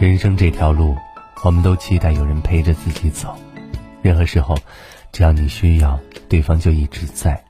[0.00, 0.96] 人生这条路，
[1.44, 3.36] 我们都期待有人陪着自己走。
[4.00, 4.56] 任何时候，
[5.12, 7.44] 只要你需要，对方就一直在。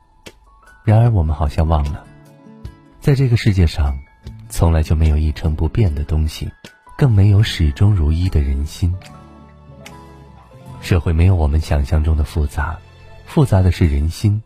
[0.82, 2.04] 然而，我们好像忘了，
[2.98, 3.96] 在这个世界上，
[4.48, 6.50] 从来就没有一成不变的东西，
[6.98, 8.92] 更没有始终如一的人心。
[10.80, 12.76] 社会没有我们想象中的复杂，
[13.26, 14.42] 复杂的是人心。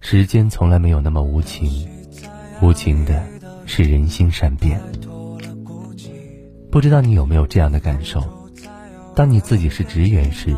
[0.00, 1.86] 时间从来没有那么无情，
[2.62, 3.22] 无情的
[3.66, 4.80] 是人心善变。
[6.70, 8.22] 不知道你有没有这样的感受？
[9.14, 10.54] 当你自己是职员时，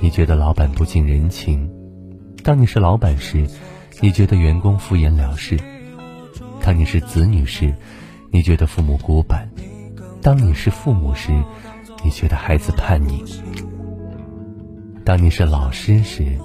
[0.00, 1.68] 你觉得老板不近人情；
[2.42, 3.46] 当你是老板时，
[4.00, 5.56] 你觉得员工敷衍了事；
[6.60, 7.72] 当你是子女时，
[8.32, 9.46] 你觉得父母古板；
[10.20, 11.30] 当你是父母时，
[12.04, 13.22] 你觉得孩子叛逆；
[15.04, 16.36] 当你是老师时，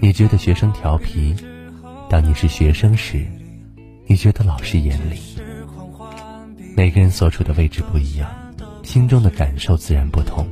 [0.00, 1.34] 你觉得学生调皮；
[2.08, 3.26] 当你是学生时，
[4.06, 5.18] 你觉得老师严厉。
[6.76, 8.30] 每个人所处的位置不一样。
[8.82, 10.46] 心中的感受自然不同，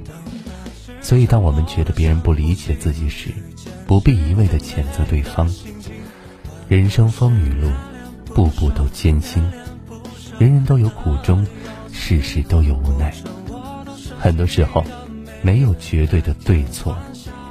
[1.02, 3.30] 所以当我们觉得别人不理解自己时，
[3.86, 5.52] 不必一味的谴责对方。
[6.68, 7.70] 人生风雨路，
[8.34, 9.42] 步步都艰辛，
[10.38, 11.44] 人人都有苦衷，
[11.92, 13.12] 事事都有无奈。
[14.18, 14.84] 很多时候，
[15.42, 16.96] 没有绝对的对错，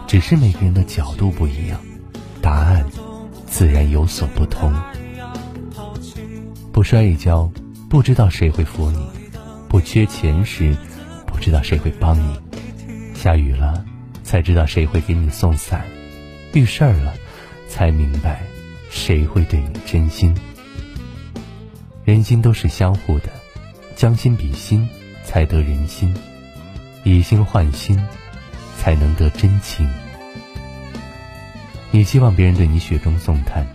[0.07, 1.79] 只是每个人的角度不一样，
[2.41, 2.85] 答案
[3.45, 4.73] 自然有所不同。
[6.71, 7.51] 不摔一跤，
[7.89, 9.18] 不知道谁会扶你。
[9.81, 10.75] 缺钱时，
[11.25, 12.33] 不知道谁会帮你；
[13.15, 13.85] 下雨了，
[14.23, 15.81] 才知道谁会给你送伞；
[16.53, 17.13] 遇事儿了，
[17.67, 18.41] 才明白
[18.89, 20.35] 谁会对你真心。
[22.05, 23.29] 人心都是相互的，
[23.95, 24.87] 将心比心，
[25.23, 26.13] 才得人心；
[27.03, 27.99] 以心换心，
[28.77, 29.87] 才能得真情。
[31.91, 33.65] 你希望别人对你雪中送炭，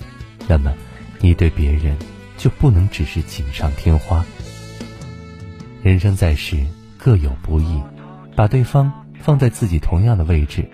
[0.47, 0.72] 那么
[1.20, 1.97] 你对别人
[2.36, 4.25] 就不能只是锦上添花。
[5.85, 6.57] 人生在世，
[6.97, 7.83] 各有不易，
[8.34, 8.91] 把对方
[9.21, 10.67] 放在自己同样的位置，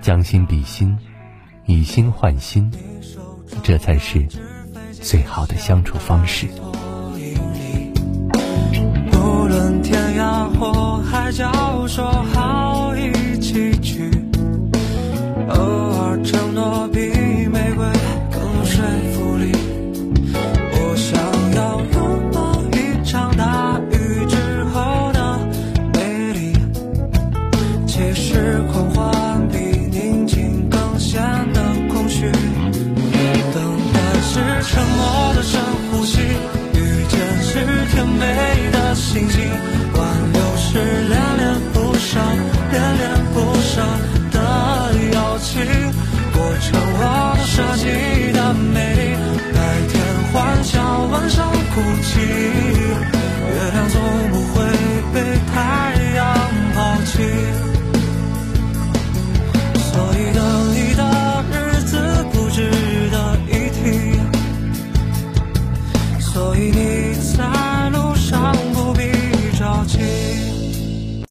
[0.00, 0.98] 将心比心，
[1.66, 2.68] 以心换心，
[3.62, 4.26] 这才是
[5.00, 6.48] 最好的相处方式。
[46.50, 46.98] 我唱我
[47.36, 47.84] 的设计
[48.32, 49.02] 的美丽，
[49.52, 49.56] 白
[49.88, 49.92] 天
[50.32, 54.00] 欢笑，晚上哭泣，月亮总
[54.30, 54.64] 不会
[55.12, 55.16] 被
[55.52, 55.56] 太
[56.16, 56.24] 阳
[56.74, 57.12] 抛弃，
[59.92, 60.40] 所以等
[60.72, 61.02] 你的
[61.52, 61.92] 日子
[62.32, 62.56] 不值
[63.10, 63.14] 得
[63.46, 63.84] 一提，
[66.18, 66.97] 所以你。